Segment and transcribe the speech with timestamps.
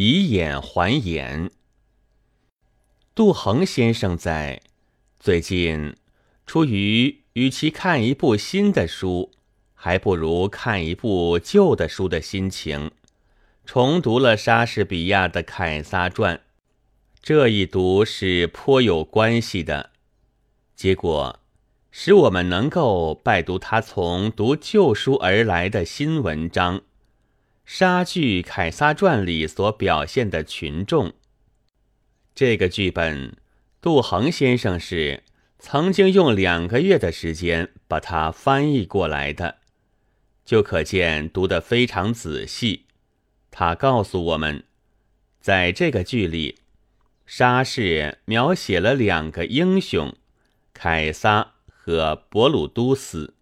[0.00, 1.50] 以眼还眼。
[3.16, 4.62] 杜衡先生在
[5.18, 5.96] 最近，
[6.46, 9.32] 出于与其看一部新的书，
[9.74, 12.92] 还不如看一部旧的书的心情，
[13.64, 16.36] 重读了莎士比亚的《凯撒传》。
[17.20, 19.90] 这一读是颇有关系的，
[20.76, 21.40] 结果
[21.90, 26.82] 使我们能够拜读他从读旧书而来的新文章。
[27.70, 31.12] 莎剧《凯撒传》里所表现的群众，
[32.34, 33.36] 这个剧本，
[33.82, 35.22] 杜衡先生是
[35.58, 39.58] 曾经用两个月的时间把它翻译过来的，
[40.46, 42.86] 就可见读得非常仔细。
[43.50, 44.64] 他告诉我们，
[45.38, 46.60] 在这个剧里，
[47.26, 50.16] 莎士描写了两个英雄，
[50.72, 53.34] 凯撒和伯鲁都斯，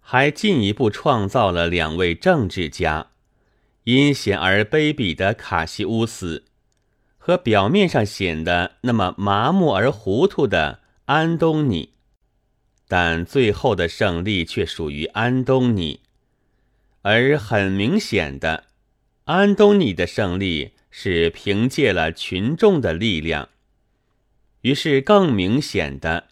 [0.00, 3.08] 还进一步创造了两位政治家。
[3.92, 6.44] 阴险而卑鄙的卡西乌斯，
[7.18, 11.94] 和表面上显得那么麻木而糊涂的安东尼，
[12.86, 16.02] 但最后的胜利却属于安东尼。
[17.02, 18.66] 而很明显的，
[19.24, 23.48] 安东尼的胜利是凭借了群众的力量。
[24.60, 26.28] 于是更明显的，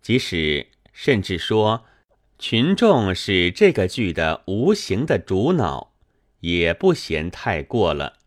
[0.00, 1.84] 即使甚至说，
[2.38, 5.89] 群众是这个剧的无形的主脑。
[6.40, 8.18] 也不嫌太过了。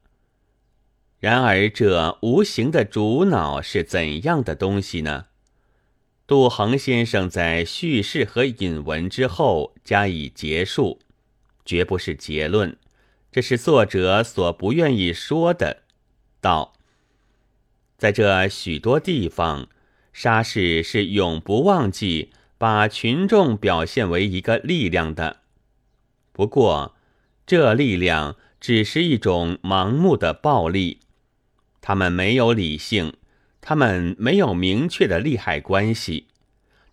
[1.20, 5.28] 然而，这无形的主脑是怎样的东西呢？
[6.28, 11.00] 杜衡先生在叙事和引文之后加以结束，
[11.64, 12.78] 绝不是结论，
[13.32, 15.84] 这是作者所不愿意说的。
[16.42, 16.74] 道，
[17.98, 19.70] 在这许多地方，
[20.12, 25.38] 沙士是永不忘记把群众表现为一个力量的。
[26.34, 26.93] 不过。
[27.46, 31.02] 这力量只是一种盲目的暴力，
[31.82, 33.14] 他们没有理性，
[33.60, 36.28] 他们没有明确的利害关系，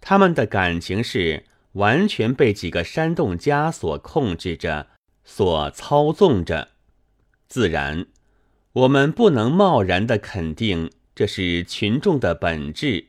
[0.01, 1.45] 他们的感情是
[1.75, 4.89] 完全被几个煽动家所控制着、
[5.25, 6.71] 所操纵着。
[7.47, 8.07] 自然，
[8.73, 13.07] 我们不能贸然的肯定这是群众的本质，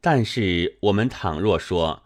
[0.00, 2.02] 但是我们倘若说，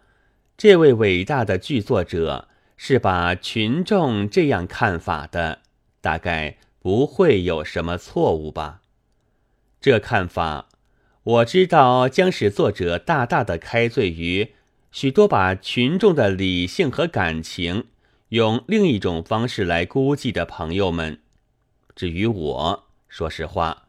[0.57, 2.49] 这位伟大的剧作者。
[2.77, 5.61] 是把群众这样看法的，
[6.01, 8.83] 大概不会有什么错误吧？
[9.81, 10.69] 这看法，
[11.23, 14.53] 我知道将使作者大大的开罪于
[14.91, 17.87] 许多把群众的理性和感情
[18.31, 21.21] 用另一种方式来估计的朋友们。
[21.95, 23.85] 至于我，说实话，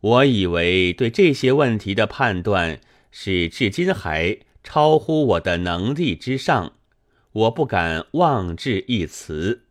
[0.00, 2.80] 我以为对这些问题的判断
[3.10, 6.72] 是至今还超乎我的能力之上。
[7.32, 9.66] 我不敢妄置一词。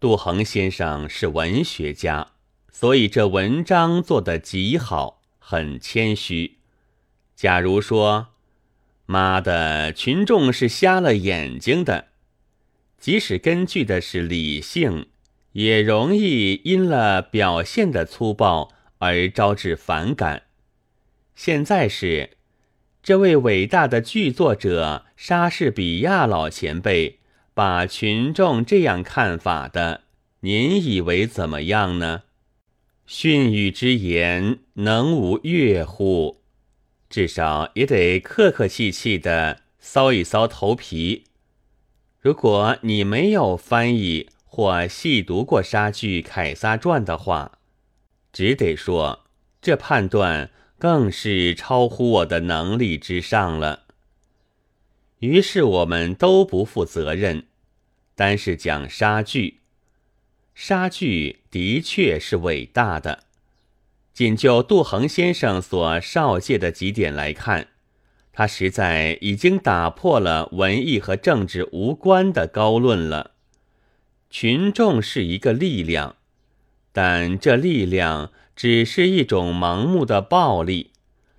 [0.00, 2.32] 杜衡先生是文学家，
[2.70, 6.56] 所以这文章做得极好，很谦虚。
[7.36, 8.28] 假如说，
[9.04, 12.06] 妈的，群众是瞎了眼睛的，
[12.96, 15.08] 即使根据的是理性，
[15.52, 20.44] 也容易因了表现的粗暴而招致反感。
[21.34, 22.38] 现在是。
[23.02, 27.18] 这位伟大的剧作者莎士比亚老前辈
[27.52, 30.02] 把群众这样看法的，
[30.42, 32.22] 您以为怎么样呢？
[33.04, 36.42] 训语之言能无悦乎？
[37.10, 41.24] 至少也得客客气气的搔一搔头皮。
[42.20, 47.58] 如果你没有翻译或细读过莎剧《凯撒传》的话，
[48.32, 49.24] 只得说
[49.60, 50.50] 这判断。
[50.82, 53.84] 更是超乎我的能力之上了。
[55.20, 57.44] 于是我们都不负责任，
[58.16, 59.60] 单是讲杀剧。
[60.56, 63.22] 杀剧的确是伟大的。
[64.12, 67.68] 仅就杜衡先生所绍介的几点来看，
[68.32, 73.34] 他实在已经打破了文艺和政治无关的高论了。
[74.28, 76.16] 群众是一个力量，
[76.90, 78.32] 但这力量。
[78.54, 80.92] 只是一种盲目的暴力，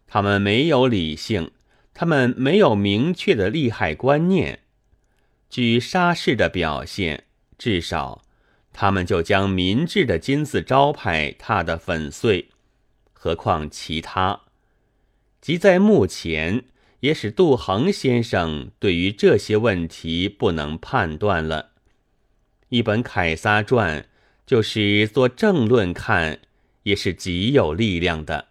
[0.07, 1.51] 他们没有理性，
[1.94, 4.60] 他们没有明确的利害观念。
[5.50, 7.25] 据沙士的表现，
[7.57, 8.24] 至少
[8.74, 12.50] 他们就将民智的金字招牌踏得粉碎。
[13.12, 14.42] 何况其他，
[15.39, 16.65] 即在目前，
[17.01, 21.69] 也使杜衡先生对于这些问题不能判断了。
[22.69, 24.01] 一本《凯撒传》，
[24.45, 26.39] 就是做政论看。
[26.84, 28.48] 也是极有力量的。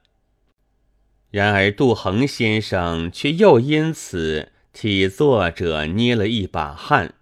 [1.31, 7.15] 然而，杜衡先生却又因此替作者捏了一把汗，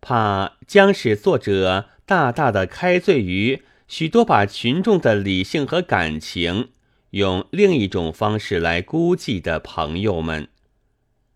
[0.00, 6.70] 怕将使作者大大的开罪于许多把群众的理性和感情
[7.10, 10.48] 用另一种方式来估计的朋友们，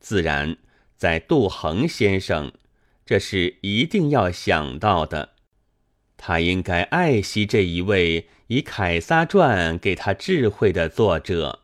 [0.01, 0.57] 自然
[0.97, 2.53] 在杜衡先生，
[3.07, 5.32] 这是一定要想到的。
[6.25, 11.63] 他应该爱惜这一位以《凯撒传》给他智慧的作者。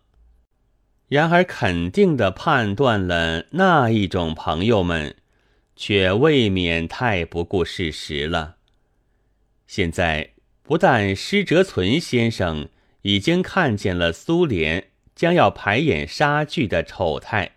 [1.06, 5.14] 然而，肯定的判断了那一种朋友们，
[5.76, 8.56] 却未免太不顾事实了。
[9.68, 10.32] 现在，
[10.64, 12.68] 不但施哲存先生
[13.02, 17.52] 已经看见了苏联将要排演莎剧的丑态，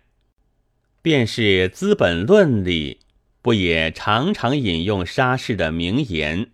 [1.02, 3.00] 便是《资本论》里
[3.42, 6.50] 不也常常引用莎士的名言，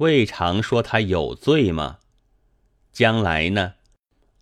[0.00, 1.98] 未尝说他有罪吗？
[2.90, 3.74] 将来呢，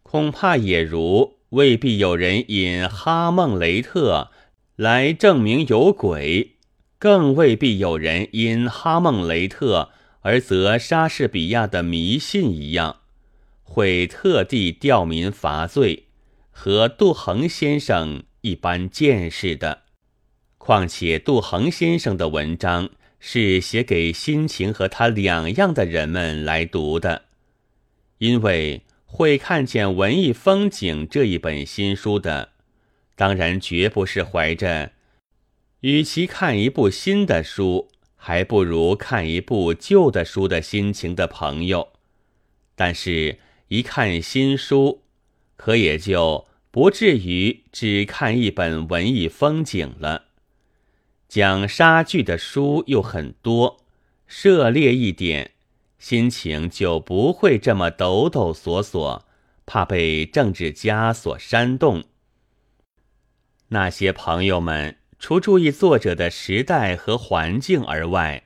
[0.04, 1.38] 恐怕也如。
[1.50, 4.30] 未必有人引哈孟雷特
[4.76, 6.58] 来证明有鬼，
[6.98, 9.90] 更未必有人因哈孟雷特
[10.20, 12.98] 而责莎士比亚的迷信一样，
[13.62, 16.08] 会特地吊民罚罪，
[16.50, 19.84] 和杜衡先生一般见识的。
[20.58, 27.26] 况且杜衡先生的文章是写给心情和他两样的人们来读的，
[28.18, 28.82] 因为。
[29.10, 32.50] 会看见文艺风景这一本新书的，
[33.16, 34.92] 当然绝不是怀着
[35.80, 41.88] 与其看一部新的书，还不如看一部旧的书的心情的朋友。
[42.76, 43.38] 但是，
[43.68, 45.04] 一看新书，
[45.56, 50.26] 可也就不至于只看一本文艺风景了。
[51.28, 53.84] 讲莎剧的书又很多，
[54.26, 55.52] 涉猎一点。
[55.98, 59.26] 心情就不会这么抖抖索索，
[59.66, 62.04] 怕被政治家所煽动。
[63.68, 68.44] 那些朋友们除注意作者的时代和环境而外，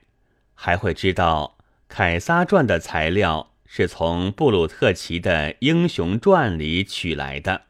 [0.53, 1.57] 还会知道
[1.87, 7.61] 《凯撒传》的材料是从布鲁特奇的《英雄传》里取来的，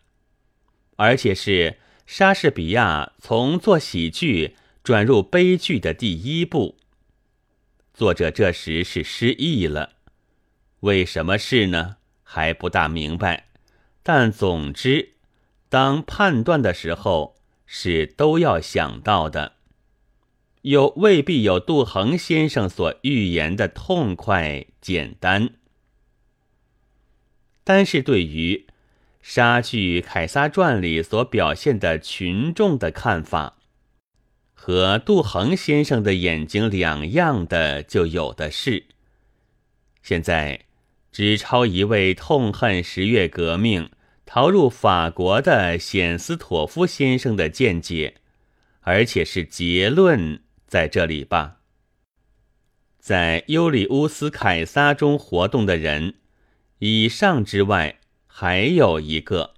[0.96, 1.78] 而且是
[2.08, 6.76] 莎士比亚从做喜剧转入悲剧的第一步。
[7.94, 9.94] 作者这时是失忆了，
[10.82, 11.96] 为什么是呢？
[12.22, 13.48] 还不大明白。
[14.02, 15.14] 但总之，
[15.70, 19.54] 当判断的时候，是都要想到的。
[20.64, 25.52] 又未必有杜衡先生所预言的痛快简单。
[27.64, 28.68] 单是对于
[29.22, 33.60] 莎剧《凯撒传》里所表现的群众的看法。
[34.66, 38.86] 和杜衡先生的眼睛两样的就有的是。
[40.02, 40.62] 现在
[41.12, 43.90] 只抄一位痛恨十月革命、
[44.26, 48.16] 逃入法国的显斯妥夫先生的见解，
[48.80, 51.58] 而且是结论在这里吧。
[53.00, 56.14] 在尤里乌斯·凯撒中活动的人，
[56.80, 59.56] 以上之外还有一个，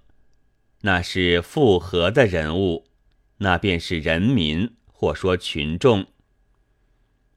[0.80, 2.88] 那是复合的人物，
[3.36, 4.72] 那便是人民。
[4.98, 6.06] 或说群众，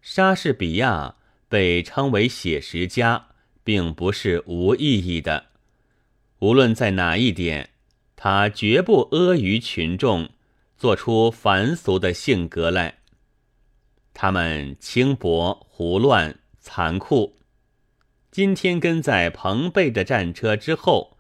[0.01, 1.17] 莎士比亚
[1.49, 3.31] 被称为写实家，
[3.65, 5.47] 并不是无意义的。
[6.39, 7.71] 无论在哪一点，
[8.15, 10.29] 他绝不阿谀群众，
[10.77, 12.99] 做出凡俗的性格来。
[14.13, 17.35] 他们轻薄、胡乱、残酷。
[18.31, 21.17] 今天跟在彭贝的战车之后，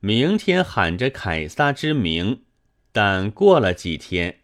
[0.00, 2.44] 明天喊着凯撒之名，
[2.92, 4.38] 但过了几天。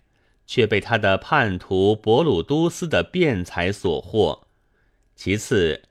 [0.48, 4.46] 却被他的叛徒博鲁都斯的辩才所惑。
[5.14, 5.82] 其次，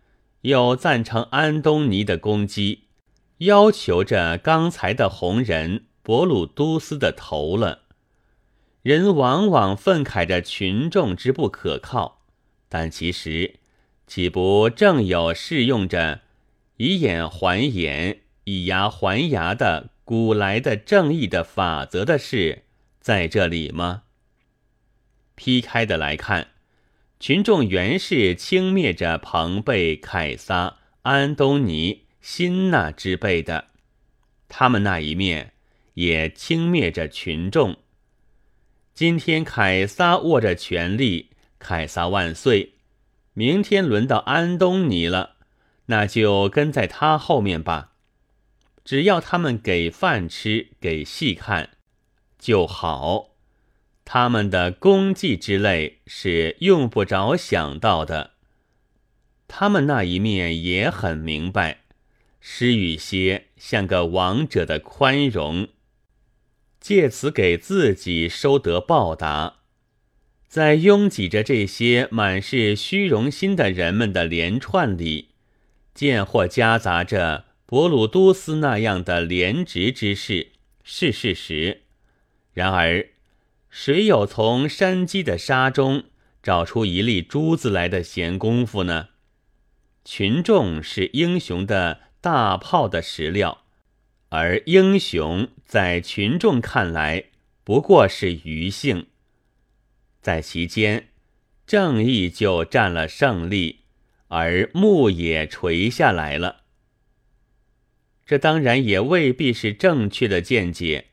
[0.42, 2.86] 又赞成安东尼的攻击，
[3.38, 7.84] 要求着刚才的红人博鲁都斯的头了。
[8.82, 12.24] 人往往愤慨着群众之不可靠，
[12.68, 13.60] 但其实，
[14.08, 16.22] 岂不正有适用着
[16.78, 22.64] 以眼还眼、以牙还牙的古来的正义的法则的事
[23.00, 24.04] 在这里吗？
[25.38, 26.48] 劈开的来看，
[27.20, 33.68] 群众原是轻蔑着庞贝、凯撒、安东尼、辛纳之辈的，
[34.50, 35.54] 他们那一面
[35.94, 37.78] 也轻蔑着群众。
[38.94, 41.30] 今天凯撒握着权力，
[41.60, 42.74] 凯撒万岁。
[43.34, 45.36] 明天轮到安东尼了，
[45.86, 47.94] 那就跟在他后面吧。
[48.84, 51.70] 只要他们给饭吃，给戏看，
[52.40, 53.27] 就好。
[54.10, 58.32] 他们的功绩之类是用不着想到的，
[59.50, 61.82] 他们那一面也很明白，
[62.40, 65.68] 施予些像个王者的宽容，
[66.80, 69.56] 借此给自己收得报答。
[70.48, 75.32] 在拥挤着这些满是虚荣心的人们的连串里，
[75.94, 80.54] 见或夹杂着伯鲁都斯那样的廉直之事，
[80.86, 81.82] 是事实。
[82.54, 83.10] 然而，
[83.70, 86.06] 谁有从山鸡的沙中
[86.42, 89.10] 找出一粒珠子来的闲工夫呢？
[90.04, 93.66] 群众是英雄的大炮的石料，
[94.30, 97.26] 而英雄在群众看来
[97.64, 99.08] 不过是余性。
[100.22, 101.10] 在其间，
[101.66, 103.82] 正义就占了胜利，
[104.30, 106.64] 而木也垂下来了。
[108.26, 111.08] 这当然也未必是正确的见解。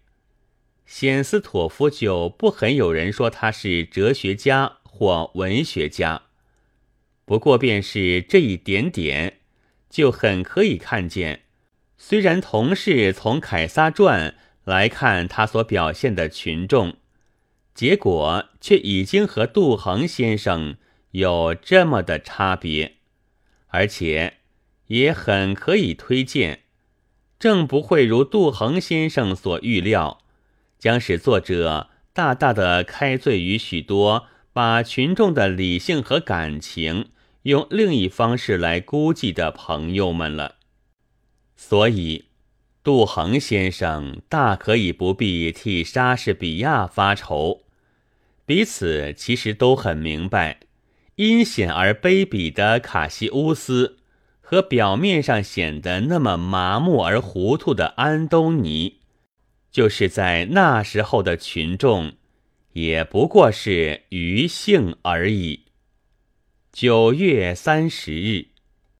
[0.86, 6.22] 显斯妥夫就不很有人说他是哲学家或文学家，
[7.24, 9.40] 不过便是这一点点，
[9.88, 11.40] 就很可以看见。
[11.96, 16.96] 虽然同是从凯撒传来看他所表现的群众，
[17.74, 20.76] 结果却已经和杜衡先生
[21.12, 22.96] 有这么的差别，
[23.68, 24.34] 而且
[24.88, 26.60] 也很可以推荐，
[27.38, 30.20] 正不会如杜衡先生所预料。
[30.84, 37.06] 将使作者大大的开罪于许多把群众的理性和感情
[37.44, 40.56] 用另一方式来估计的朋友们了。
[41.56, 42.26] 所以，
[42.82, 47.62] 杜衡先生大可以不必替莎士比亚发愁，
[48.44, 50.60] 彼此其实都很明白，
[51.14, 53.96] 阴险而卑鄙的卡西乌斯
[54.42, 58.98] 和表面上显得那么麻木而糊涂的安东尼。
[59.74, 62.12] 就是在那时候的群众，
[62.74, 65.64] 也不过是余兴而已。
[66.70, 68.53] 九月三十日。